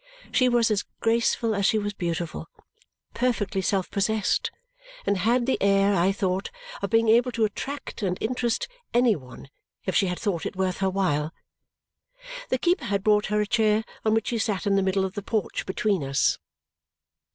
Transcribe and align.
She 0.31 0.49
was 0.49 0.71
as 0.71 0.83
graceful 0.99 1.53
as 1.53 1.67
she 1.67 1.77
was 1.77 1.93
beautiful, 1.93 2.49
perfectly 3.13 3.61
self 3.61 3.91
possessed, 3.91 4.49
and 5.05 5.17
had 5.19 5.45
the 5.45 5.61
air, 5.61 5.93
I 5.93 6.11
thought, 6.11 6.49
of 6.81 6.89
being 6.89 7.07
able 7.07 7.31
to 7.33 7.45
attract 7.45 8.01
and 8.01 8.17
interest 8.19 8.67
any 8.95 9.15
one 9.15 9.49
if 9.85 9.95
she 9.95 10.07
had 10.07 10.17
thought 10.17 10.47
it 10.47 10.55
worth 10.55 10.77
her 10.77 10.89
while. 10.89 11.35
The 12.49 12.57
keeper 12.57 12.85
had 12.85 13.03
brought 13.03 13.27
her 13.27 13.41
a 13.41 13.45
chair 13.45 13.83
on 14.03 14.15
which 14.15 14.29
she 14.29 14.39
sat 14.39 14.65
in 14.65 14.75
the 14.75 14.81
middle 14.81 15.05
of 15.05 15.13
the 15.13 15.21
porch 15.21 15.67
between 15.67 16.03
us. 16.03 16.39